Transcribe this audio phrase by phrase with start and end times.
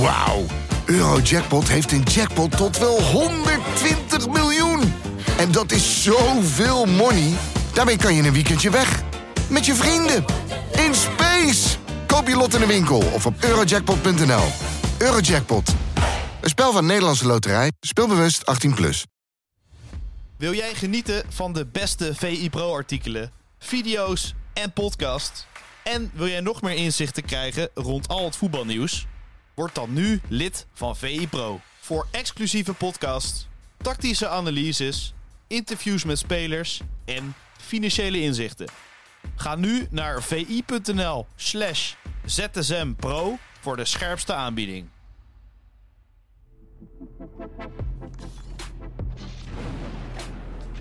[0.00, 0.44] Wauw.
[0.84, 4.92] Eurojackpot heeft een jackpot tot wel 120 miljoen.
[5.38, 7.32] En dat is zoveel money.
[7.72, 9.02] Daarmee kan je een weekendje weg.
[9.50, 10.24] Met je vrienden.
[10.72, 11.76] In space.
[12.06, 14.44] Koop je lot in de winkel of op eurojackpot.nl.
[14.98, 15.74] Eurojackpot.
[16.40, 17.72] Een spel van Nederlandse Loterij.
[17.80, 18.74] Speelbewust 18+.
[18.74, 19.04] Plus.
[20.36, 25.46] Wil jij genieten van de beste VI Pro-artikelen, video's en podcasts?
[25.84, 29.07] En wil jij nog meer inzichten krijgen rond al het voetbalnieuws?
[29.58, 31.60] Word dan nu lid van VI Pro.
[31.80, 35.14] Voor exclusieve podcasts, tactische analyses,
[35.46, 38.66] interviews met spelers en financiële inzichten.
[39.36, 41.94] Ga nu naar vi.nl slash
[42.24, 44.86] zsmpro voor de scherpste aanbieding.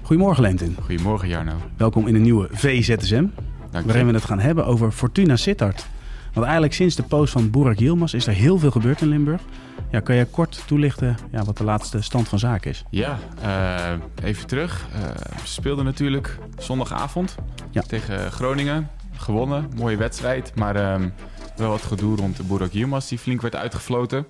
[0.01, 0.75] Goedemorgen Lentin.
[0.81, 1.55] Goedemorgen Jarno.
[1.77, 3.25] Welkom in een nieuwe VZSM.
[3.71, 5.87] Dank Waarin we het gaan hebben over Fortuna Sittard.
[6.33, 9.41] Want eigenlijk sinds de post van Burak Yilmaz is er heel veel gebeurd in Limburg.
[9.91, 12.83] Ja, kan je kort toelichten ja, wat de laatste stand van zaken is?
[12.89, 14.85] Ja, eh, even terug.
[14.93, 15.01] Eh,
[15.45, 17.35] ze speelden natuurlijk zondagavond
[17.71, 17.81] Ja.
[17.81, 18.89] tegen Groningen.
[19.15, 20.51] Gewonnen, mooie wedstrijd.
[20.55, 21.09] Maar ehm,
[21.55, 24.25] wel wat gedoe rond de Burak Yilmaz die flink werd uitgefloten.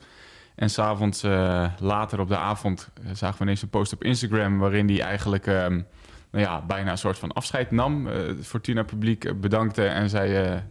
[0.56, 4.58] En s'avonds, eh later op de avond, eh, zagen we ineens een post op Instagram...
[4.60, 5.82] waarin hij eigenlijk ehm,
[6.32, 8.08] nou ja, bijna een soort van afscheid nam.
[8.08, 10.62] Eh, het Fortuna-publiek eh, bedankte en zei...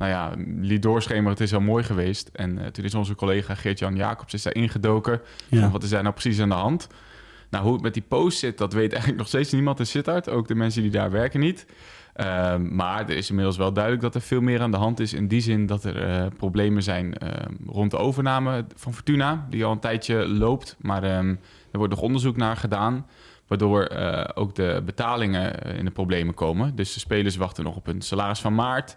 [0.00, 2.30] nou ja, liet doorschemeren, het is wel mooi geweest.
[2.32, 5.20] En eh, toen is onze collega Geert-Jan Jacobs is daar ingedoken.
[5.48, 5.60] Ja.
[5.60, 6.88] Van, wat is daar nou precies aan de hand?
[7.50, 10.28] Nou, hoe het met die post zit, dat weet eigenlijk nog steeds niemand in Sittard.
[10.28, 11.66] Ook de mensen die daar werken niet.
[12.12, 15.12] Ehm, maar er is inmiddels wel duidelijk dat er veel meer aan de hand is.
[15.12, 19.46] In die zin dat er eh, problemen zijn ehm, rond de overname van Fortuna.
[19.50, 20.76] Die al een tijdje loopt.
[20.80, 21.28] Maar ehm,
[21.70, 23.06] er wordt nog onderzoek naar gedaan.
[23.46, 26.76] Waardoor eh, ook de betalingen in de problemen komen.
[26.76, 28.96] Dus de spelers wachten nog op hun salaris van maart.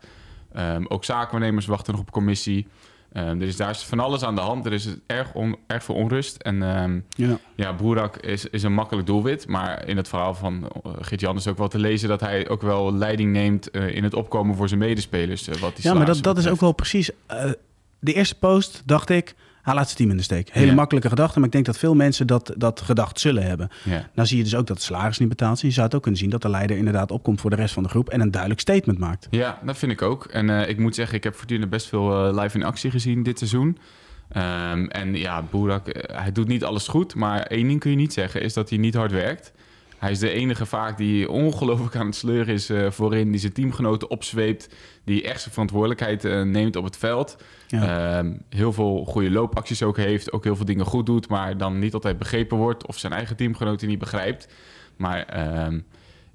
[0.53, 2.67] Ehm, ook zakenwaarnemers wachten nog op commissie.
[3.13, 4.65] Ehm, er is daar is van alles aan de hand.
[4.65, 6.35] Er is erg, on- erg veel onrust.
[6.37, 7.37] En ehm, Ja.
[7.55, 9.47] ja, Boerak is, is een makkelijk doelwit.
[9.47, 12.09] Maar in het verhaal van uh, Geert-Jan is ook wel te lezen...
[12.09, 15.47] dat hij ook wel leiding neemt eh, in het opkomen voor zijn medespelers.
[15.47, 17.09] eh, wat die Ja, maar dat, dat is ook wel precies...
[17.27, 17.51] eh,
[17.99, 20.49] de eerste post dacht ik, hij laat zijn team in de steek.
[20.51, 20.73] Hele Ja.
[20.73, 23.69] makkelijke gedachte, maar ik denk dat veel mensen dat, dat gedacht zullen hebben.
[23.83, 24.09] Ja.
[24.13, 25.61] Nou zie je dus ook dat het salaris niet betaald is.
[25.61, 27.83] Je zou het ook kunnen zien dat de leider inderdaad opkomt voor de rest van
[27.83, 28.09] de groep...
[28.09, 29.27] en een duidelijk statement maakt.
[29.29, 30.25] Ja, dat vind ik ook.
[30.25, 33.23] En eh, ik moet zeggen, ik heb Fortuna best veel eh, live in actie gezien
[33.23, 33.77] dit seizoen.
[34.29, 37.15] Ehm, en ja, Boerak, eh, hij doet niet alles goed.
[37.15, 39.51] Maar één ding kun je niet zeggen, is dat hij niet hard werkt.
[40.03, 43.31] Hij is de enige vaak die ongelooflijk aan het sleuren is eh, voorin.
[43.31, 44.75] Die zijn teamgenoten opzweept.
[45.03, 47.37] Die echt zijn verantwoordelijkheid eh, neemt op het veld.
[47.67, 48.17] Ja.
[48.17, 50.31] Ehm, heel veel goede loopacties ook heeft.
[50.31, 51.29] Ook heel veel dingen goed doet.
[51.29, 52.87] Maar dan niet altijd begrepen wordt.
[52.87, 54.47] Of zijn eigen teamgenoten niet begrijpt.
[54.95, 55.79] Maar ehm,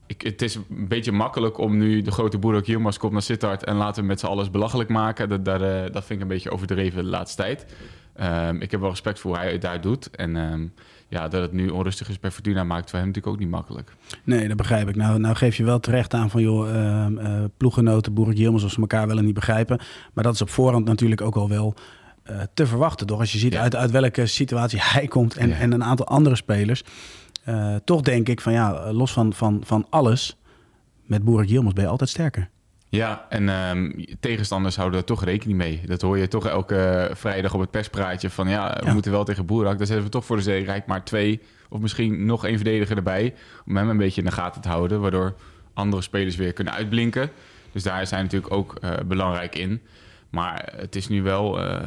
[0.07, 3.23] ik, het is een beetje makkelijk om nu de grote boer ook Yilmaz komt naar
[3.23, 5.29] Sittard en laten we met z'n alles belachelijk maken.
[5.29, 7.67] Dat, daar, eh, dat vind ik een beetje overdreven de laatste tijd.
[8.19, 10.11] Ehm, ik heb wel respect voor hoe hij het daar doet.
[10.11, 10.67] En ehm,
[11.09, 13.93] ja, dat het nu onrustig is bij Fortuna maakt voor hem natuurlijk ook niet makkelijk.
[14.25, 14.97] Nee, dat begrijp ik.
[14.97, 18.81] Nou, nou geef je wel terecht aan van, joh, ehm, eh, ploeggenoten, Boerik of ze
[18.81, 19.81] elkaar wel en niet begrijpen.
[20.13, 21.75] Maar dat is op voorhand natuurlijk ook al wel
[22.23, 23.21] eh, te verwachten, toch?
[23.21, 23.61] Als je ziet Ja.
[23.61, 25.55] uit, uit welke situatie hij komt en, Ja.
[25.57, 26.85] en een aantal andere spelers.
[27.45, 30.37] Eh, toch denk ik van, ja, los van, van, van alles,
[31.05, 32.49] met Boerik Yilmaz ben je altijd sterker.
[32.91, 33.91] Ja, en ehm,
[34.21, 35.81] tegenstanders houden er toch rekening mee.
[35.87, 38.93] Dat hoor je toch elke vrijdag op het perspraatje van ja, we Ja.
[38.93, 39.79] moeten wel tegen Boerak.
[39.79, 43.35] Dan zetten we toch voor de zekerheid maar twee of misschien nog één verdediger erbij.
[43.67, 45.35] Om hem een beetje in de gaten te houden, waardoor
[45.75, 47.31] andere spelers weer kunnen uitblinken.
[47.73, 49.83] Dus daar zijn natuurlijk ook eh, belangrijk in.
[50.31, 51.81] Maar het is nu wel eh,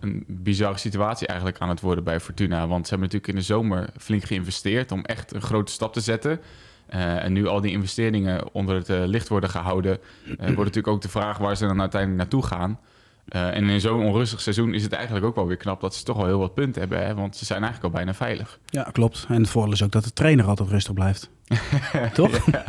[0.00, 2.66] een bizarre situatie eigenlijk aan het worden bij Fortuna.
[2.66, 6.00] Want ze hebben natuurlijk in de zomer flink geïnvesteerd om echt een grote stap te
[6.00, 6.40] zetten.
[6.88, 10.88] Eh, en nu al die investeringen onder het eh, licht worden gehouden, eh, wordt natuurlijk
[10.88, 12.78] ook de vraag waar ze dan uiteindelijk naartoe gaan.
[13.28, 16.16] En in zo'n onrustig seizoen is het eigenlijk ook wel weer knap dat ze toch
[16.16, 17.06] wel heel wat punten hebben.
[17.06, 17.14] Hè?
[17.14, 18.58] Want ze zijn eigenlijk al bijna veilig.
[18.66, 19.26] Ja, klopt.
[19.28, 21.30] En het voordeel is ook dat de trainer altijd rustig blijft.
[22.12, 22.50] Toch?
[22.52, 22.64] Ja.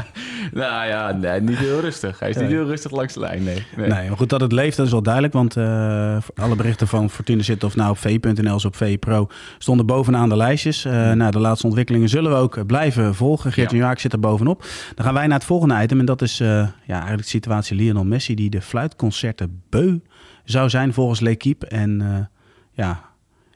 [0.51, 2.19] Nou ja, nee, niet heel rustig.
[2.19, 3.65] Hij is niet heel rustig langs de lijn, nee.
[3.75, 3.89] nee.
[3.89, 5.33] Nee, maar goed, dat het leeft, dat is wel duidelijk.
[5.33, 9.27] Want eh, alle berichten van Fortuna zitten of nou op v.nl of op V Pro
[9.57, 10.85] stonden bovenaan de lijstjes.
[10.85, 13.51] Eh, nou, de laatste ontwikkelingen zullen we ook blijven volgen.
[13.51, 13.77] Geert Ja.
[13.77, 14.65] Jaak zit er bovenop.
[14.95, 15.99] Dan gaan wij naar het volgende item.
[15.99, 16.47] En dat is eh,
[16.85, 18.35] ja, eigenlijk de situatie Lionel Messi...
[18.35, 19.99] die de fluitconcerten beu
[20.43, 21.67] zou zijn volgens L'Equipe.
[21.67, 22.25] En eh,
[22.71, 23.01] ja,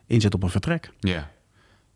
[0.08, 0.92] inzet op een vertrek.
[1.00, 1.32] Ja.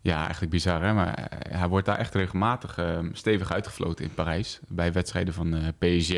[0.08, 0.94] Ja, eigenlijk bizar hè.
[0.94, 4.60] Maar eh, hij wordt daar echt regelmatig eh, stevig uitgefloten in Parijs.
[4.68, 6.14] Bij wedstrijden van eh, PSG.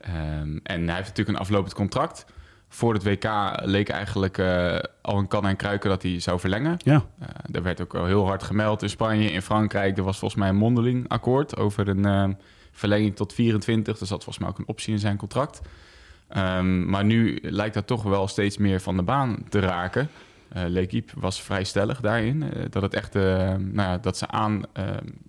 [0.00, 2.26] Ehm, en hij heeft natuurlijk een aflopend contract.
[2.72, 3.30] Voor het WK
[3.62, 6.76] leek eigenlijk eh, al een kan en kruiken dat hij zou verlengen.
[6.78, 7.06] Ja,
[7.52, 9.96] er werd ook al heel hard gemeld in Spanje, in Frankrijk.
[9.96, 12.28] Er was volgens mij een mondeling akkoord over een eh,
[12.72, 14.00] verlenging tot 24.
[14.00, 15.60] Er zat volgens mij ook een optie in zijn contract.
[16.28, 20.08] Ehm, maar nu lijkt dat toch wel steeds meer van de baan te raken.
[20.56, 22.42] Uh, L'Equipe was vrij stellig daarin.
[22.42, 24.84] eh, dat het echt, eh, nou ja, dat ze aan eh,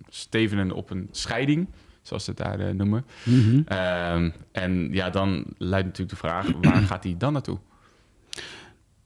[0.08, 1.68] stevenen op een scheiding,
[2.02, 3.04] zoals ze het daar noemen.
[3.24, 3.60] Mhm.
[3.66, 7.58] Ehm, en ja, dan luidt natuurlijk de vraag, waar gaat hij dan naartoe?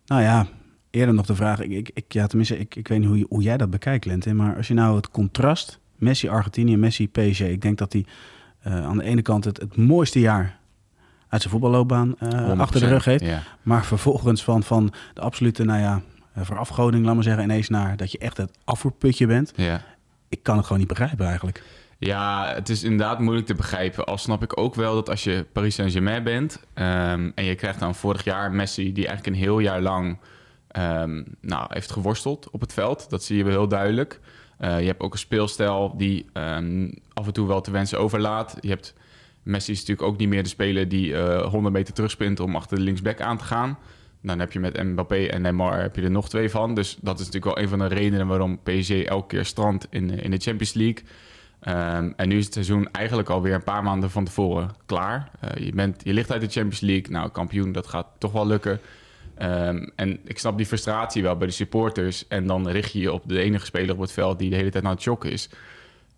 [0.07, 0.47] Nou ja,
[0.91, 1.61] eerder nog de vraag.
[1.61, 4.05] Ik, ik, ik, ja, tenminste, ik, ik weet niet hoe, je- hoe jij dat bekijkt,
[4.05, 4.35] Lente.
[4.35, 7.41] Maar als je nou het contrast, Messi Argentinië, Messi PSG.
[7.41, 8.05] Ik denk dat hij
[8.61, 10.59] eh, aan de ene kant het, het mooiste jaar
[11.29, 13.25] uit zijn voetballoopbaan eh, achter de 100%, rug heeft.
[13.25, 13.43] Ja.
[13.63, 16.03] Maar vervolgens van, van de absolute, nou ja,
[16.33, 19.53] eh, verafgoding, laat maar zeggen, ineens naar dat je echt het afvoerputje bent.
[19.57, 19.83] Ja.
[20.29, 21.63] Ik kan het gewoon niet begrijpen eigenlijk.
[21.99, 24.05] Ja, het is inderdaad moeilijk te begrijpen.
[24.05, 26.65] Al snap ik ook wel dat als je Paris Saint-Germain bent...
[26.75, 28.93] ehm, en je krijgt dan vorig jaar Messi...
[28.93, 30.19] die eigenlijk een heel jaar lang
[30.69, 33.11] ehm, nou, heeft geworsteld op het veld.
[33.11, 34.21] Dat zie je wel heel duidelijk.
[34.59, 38.57] Eh, je hebt ook een speelstijl die ehm, af en toe wel te wensen overlaat.
[38.61, 38.95] Je hebt...
[39.49, 42.41] Messi is natuurlijk ook niet meer de speler die eh 100 meter terugsprint...
[42.41, 43.79] om achter de linksback aan te gaan.
[44.23, 46.75] Dan heb je met Mbappé en Neymar heb je er nog twee van.
[46.75, 50.11] Dus dat is natuurlijk wel een van de redenen waarom PSG elke keer strandt in,
[50.11, 51.03] in de Champions League.
[51.61, 55.31] Ehm, en nu is het seizoen eigenlijk alweer een paar maanden van tevoren klaar.
[55.41, 57.11] Eh, je, bent, je ligt uit de Champions League.
[57.11, 58.81] Nou, kampioen, dat gaat toch wel lukken.
[59.35, 62.29] Ehm, en ik snap die frustratie wel bij de supporters.
[62.29, 64.71] En dan richt je je op de enige speler op het veld die de hele
[64.71, 65.49] tijd aan het shocken is.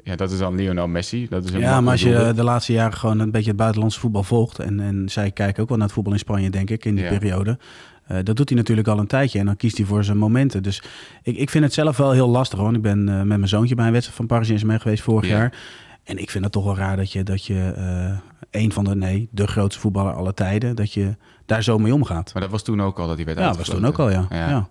[0.05, 1.26] Ja, dat is dan Lionel Messi.
[1.29, 4.00] Dat is een Ja, maar als je de laatste jaren gewoon een beetje het buitenlandse
[4.00, 4.58] voetbal volgt.
[4.58, 7.05] En, en zij kijken ook wel naar het voetbal in Spanje, denk ik, in die
[7.05, 7.11] Ja.
[7.19, 7.58] periode.
[8.06, 10.62] Eh, dat doet hij natuurlijk al een tijdje en dan kiest hij voor zijn momenten.
[10.62, 10.82] Dus
[11.23, 12.58] ik, ik vind het zelf wel heel lastig.
[12.58, 15.29] Want ik ben eh, met mijn zoontje bij een wedstrijd van Paris Saint-Germain geweest vorig
[15.29, 15.37] Ja.
[15.37, 15.58] jaar.
[16.05, 18.19] En ik vind het toch wel raar dat je, dat je eh,
[18.62, 21.17] een van de, nee, de grootste voetballer aller tijden, dat je
[21.47, 22.32] daar zo mee omgaat.
[22.32, 24.11] Maar dat was toen ook al dat hij werd Ja, dat was toen ook al,
[24.11, 24.26] ja.
[24.31, 24.49] Ja.
[24.49, 24.69] ja.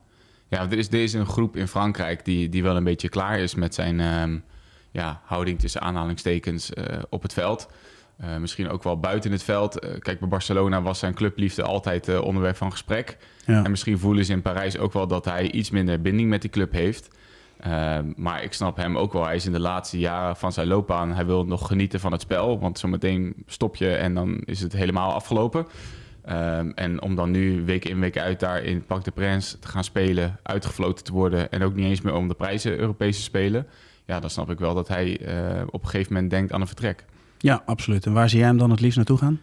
[0.50, 3.56] Ja, er is deze een groep in Frankrijk die, die wel een beetje klaar is
[3.56, 4.38] met zijn ehm,
[4.92, 7.70] ja, houding tussen aanhalingstekens eh, op het veld.
[8.18, 9.80] Eh, misschien ook wel buiten het veld.
[9.80, 13.18] Eh, kijk, bij Barcelona was zijn clubliefde altijd onderwerp van gesprek.
[13.46, 13.64] Ja.
[13.64, 16.50] En misschien voelen ze in Parijs ook wel dat hij iets minder binding met die
[16.50, 17.10] club heeft.
[17.60, 19.26] Ehm, maar ik snap hem ook wel.
[19.26, 21.14] Hij is in de laatste jaren van zijn loopbaan.
[21.14, 22.60] Hij wil nog genieten van het spel.
[22.60, 25.68] Want zometeen stop je en dan is het helemaal afgelopen.
[26.22, 29.68] Ehm, en om dan nu week in week uit daar in Parc de Prince te
[29.68, 33.68] gaan spelen, uitgefloten te worden en ook niet eens meer om de prijzen Europese spelen.
[34.10, 36.68] Ja, dan snap ik wel dat hij eh, op een gegeven moment denkt aan een
[36.68, 37.06] vertrek.
[37.38, 38.06] ja, absoluut.
[38.06, 39.40] En waar zie jij hem dan het liefst naartoe gaan?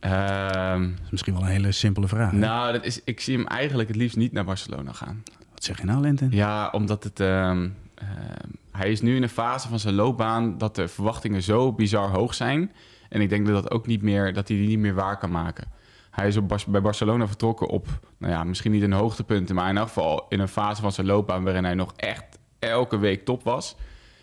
[0.00, 2.30] Ehm, Dat is misschien wel een hele simpele vraag.
[2.30, 2.36] hè?
[2.36, 5.22] nou, dat is, ik zie hem eigenlijk het liefst niet naar Barcelona gaan.
[5.52, 6.26] Wat zeg je nou, Lente?
[6.30, 7.20] Ja, omdat het.
[7.20, 11.72] ehm, ehm, hij is nu in een fase van zijn loopbaan dat de verwachtingen zo
[11.72, 12.72] bizar hoog zijn.
[13.08, 15.30] En ik denk dat dat ook niet meer, dat hij die niet meer waar kan
[15.30, 15.68] maken.
[16.10, 17.86] Hij is op Bas- bij Barcelona vertrokken op,
[18.18, 21.06] nou ja, misschien niet een hoogtepunt, maar in elk geval in een fase van zijn
[21.06, 23.76] loopbaan waarin hij nog echt elke week top was.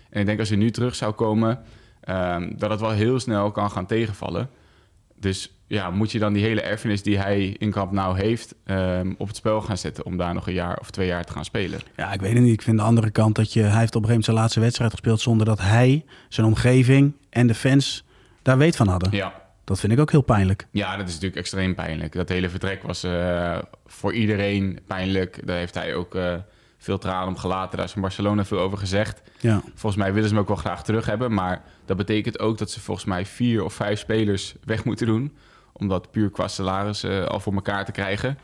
[0.10, 1.60] En ik denk als hij nu terug zou komen,
[2.00, 4.50] ehm, dat het wel heel snel kan gaan tegenvallen.
[5.16, 9.13] Dus ja, moet je dan die hele erfenis die hij in Camp Nou heeft ehm,
[9.18, 11.45] op het spel gaan zetten om daar nog een jaar of twee jaar te gaan
[11.45, 11.80] spelen?
[11.95, 12.54] Ja, ik weet het niet.
[12.54, 13.62] Ik vind de andere kant dat je...
[13.62, 15.22] Hij heeft op een gegeven moment zijn laatste wedstrijd gespeeld...
[15.22, 18.06] zonder dat hij, zijn omgeving en de fans
[18.42, 19.12] daar weet van hadden.
[19.12, 20.68] Ja, Dat vind ik ook heel pijnlijk.
[20.72, 22.13] Ja, dat is natuurlijk extreem pijnlijk.
[22.13, 25.39] Dat hele vertrek was eh, voor iedereen pijnlijk.
[25.48, 26.34] Daar heeft hij ook eh,
[26.77, 27.77] veel tranen om gelaten.
[27.77, 29.21] Daar is van Barcelona veel over gezegd.
[29.39, 31.33] Ja, Volgens mij willen ze hem ook wel graag terug hebben.
[31.33, 35.38] Maar dat betekent ook dat ze volgens mij vier of vijf spelers weg moeten doen.
[35.74, 38.38] Om dat puur qua salaris eh, al voor elkaar te krijgen.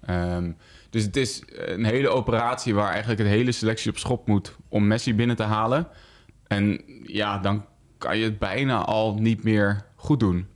[0.00, 0.50] Ehm,
[0.90, 4.86] dus het is een hele operatie waar eigenlijk een hele selectie op schop moet om
[4.86, 5.88] Messi binnen te halen.
[6.46, 7.64] En ja, dan
[7.98, 10.46] kan je het bijna al niet meer goed doen.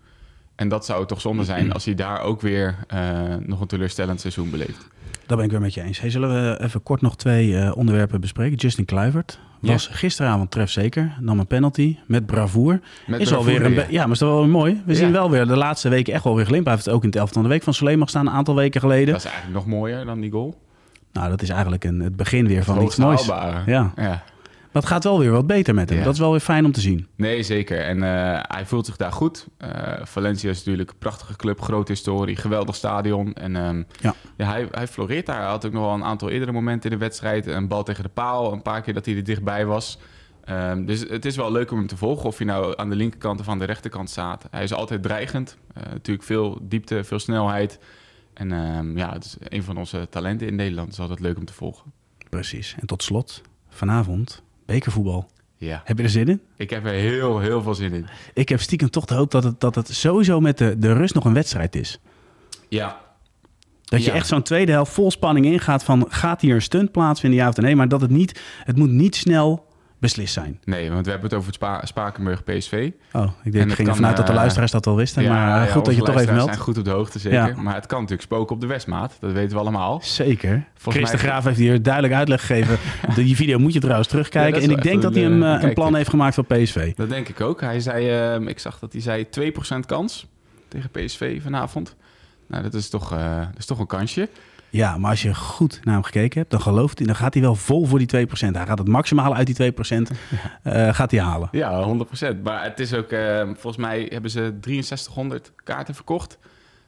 [0.57, 3.01] En dat zou toch zonde zijn als hij daar ook weer eh,
[3.47, 4.89] nog een teleurstellend seizoen beleeft.
[5.27, 6.01] dat ben ik weer met je eens.
[6.01, 8.57] Hey, zullen we even kort nog twee eh, onderwerpen bespreken?
[8.57, 11.17] Justin Kluivert was gisteravond trefzeker.
[11.21, 12.81] Nam een penalty met bravoer.
[13.07, 13.87] Met is bravoure, alweer een ja.
[13.91, 14.83] ja, maar is toch wel mooi.
[14.87, 14.99] We Ja.
[14.99, 16.65] zien wel weer de laatste weken echt wel weer glimp.
[16.65, 18.55] Hij heeft ook in het elftal van de week van Soleil mag staan een aantal
[18.55, 19.07] weken geleden.
[19.13, 20.61] Dat is eigenlijk nog mooier dan die goal.
[21.13, 23.29] Nou, dat is eigenlijk een, het begin weer van iets moois.
[23.29, 23.71] haalbare.
[23.71, 23.93] Ja.
[23.97, 24.23] ja.
[24.75, 25.99] Maar het gaat wel weer wat beter met hem.
[25.99, 26.05] Ja.
[26.05, 27.07] Dat is wel weer fijn om te zien.
[27.17, 27.81] Nee, zeker.
[27.81, 29.47] En eh, hij voelt zich daar goed.
[29.59, 29.69] Eh,
[30.03, 33.33] Valencia is natuurlijk een prachtige club, grote historie, geweldig stadion.
[33.35, 34.15] En ehm, Ja.
[34.37, 35.41] ja, hij, hij floreert daar.
[35.41, 37.47] Hij had ook nog wel een aantal eerdere momenten in de wedstrijd.
[37.47, 39.99] Een bal tegen de paal, een paar keer dat hij er dichtbij was.
[40.45, 42.25] Ehm, dus het is wel leuk om hem te volgen.
[42.27, 44.47] Of hij nou aan de linkerkant of aan de rechterkant staat.
[44.51, 45.57] Hij is altijd dreigend.
[45.75, 47.79] Eh, natuurlijk veel diepte, veel snelheid.
[48.35, 50.87] En ehm, ja, het is een van onze talenten in Nederland.
[50.87, 51.93] Het is altijd leuk om te volgen.
[52.29, 52.77] Precies.
[52.81, 55.31] En tot slot, vanavond, bekervoetbal.
[55.57, 56.41] Ja, Heb je er zin in?
[56.57, 58.07] ik heb er heel, heel veel zin in.
[58.35, 61.15] Ik heb stiekem toch de hoop dat het, dat het sowieso met de, de rust
[61.15, 62.01] nog een wedstrijd is.
[62.69, 63.01] Ja,
[63.85, 64.17] Dat je Ja.
[64.17, 66.07] echt zo'n tweede helft vol spanning ingaat van...
[66.09, 67.77] gaat hier een stunt plaatsvinden, ja of nee?
[67.77, 68.41] Maar dat het niet...
[68.65, 69.67] Het moet niet snel
[70.05, 70.61] beslist zijn.
[70.65, 72.91] Nee, want we hebben het over het Spa Spakenburg PSV.
[73.13, 75.25] Oh, ik, En denk, ik ging ervan uit dat de eh, luisteraars dat al wisten.
[75.29, 76.53] maar ja, eh, goed dat je toch even meldt.
[76.53, 77.39] zijn goed op de hoogte, zeker.
[77.47, 77.63] Ja.
[77.63, 79.17] Maar het kan natuurlijk spoken op de Westmaat.
[79.21, 80.01] Dat weten we allemaal.
[80.03, 80.65] Zeker.
[80.79, 82.79] Chris mij- de Graaf heeft hier duidelijk uitleg gegeven.
[83.15, 84.63] Die video moet je trouwens terugkijken.
[84.63, 86.95] en ik denk dat hij een, een, eh, een plan heeft gemaakt voor PSV.
[86.95, 87.61] Dat denk ik ook.
[87.61, 90.27] Hij zei, ehm, ik zag dat hij zei 2% kans
[90.69, 91.97] tegen PSV vanavond.
[92.47, 94.29] Nou, dat is toch, dat is toch een kansje.
[94.75, 97.43] Ja, maar als je goed naar hem gekeken hebt, dan gelooft hij, dan gaat hij
[97.43, 98.31] wel vol voor die 2%.
[98.31, 99.77] Hij gaat het maximale uit die 2%
[100.63, 101.49] eh gaat hij halen.
[101.53, 101.97] Ja,
[102.35, 102.43] 100%.
[102.43, 106.39] Maar het is ook, ehm, volgens mij hebben ze 6300 kaarten verkocht.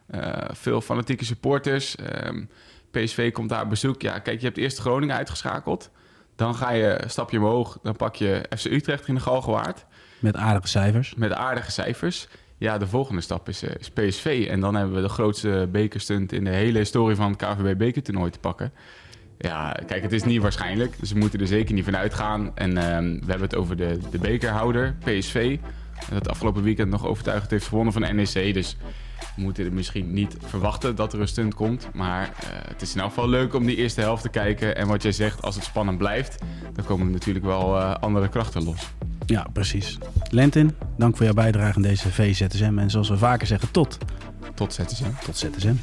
[0.06, 1.96] Eh, veel fanatieke supporters.
[1.96, 2.44] Ehm,
[2.90, 4.02] PSV komt daar op bezoek.
[4.02, 5.90] Ja, kijk, je hebt eerst Groningen uitgeschakeld.
[6.36, 7.78] Dan ga je een stapje omhoog.
[7.82, 9.84] Dan pak je FC Utrecht in de Galgenwaard.
[10.18, 11.14] Met aardige cijfers.
[11.14, 12.28] Met aardige cijfers.
[12.58, 14.46] Ja, de volgende stap is, eh, PSV.
[14.50, 18.30] En dan hebben we de grootste bekerstunt in de hele historie van het KVB bekertoernooi
[18.30, 18.72] te pakken.
[19.38, 20.98] Ja, kijk, het is niet waarschijnlijk.
[21.00, 22.56] Dus we moeten er zeker niet van uitgaan.
[22.56, 25.58] En ehm, we hebben het over de, de bekerhouder, PSV.
[26.10, 28.54] Dat afgelopen weekend nog overtuigend heeft gewonnen van NEC.
[28.54, 28.76] Dus
[29.36, 31.88] we moeten er misschien niet verwachten dat er een stunt komt.
[31.92, 34.76] Maar eh, het is in elk geval leuk om die eerste helft te kijken.
[34.76, 38.28] En wat jij zegt, als het spannend blijft, dan komen er natuurlijk wel eh, andere
[38.28, 38.88] krachten los.
[39.26, 39.99] Ja, precies.
[40.30, 42.78] Lentin, dank voor jouw bijdrage aan deze VZSM.
[42.78, 43.99] En zoals we vaker zeggen, tot,
[44.54, 45.11] Tot ZSM.
[45.25, 45.75] tot ZSM.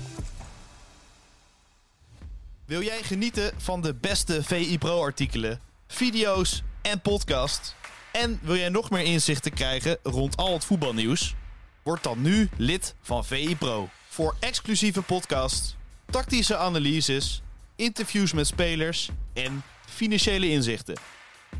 [2.65, 7.75] Wil jij genieten van de beste VI Pro artikelen, video's en podcast?
[8.11, 11.35] En wil jij nog meer inzichten krijgen rond al het voetbalnieuws?
[11.83, 13.89] Word dan nu lid van VI Pro.
[14.07, 17.41] Voor exclusieve podcasts, tactische analyses,
[17.75, 20.95] interviews met spelers en financiële inzichten.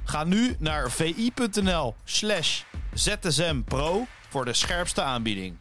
[0.04, 2.62] Ga nu naar vi.nl slash
[2.94, 5.58] zsmpro voor de scherpste aanbieding.